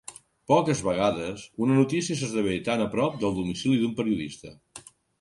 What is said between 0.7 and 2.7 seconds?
vegades una notícia s'esdevé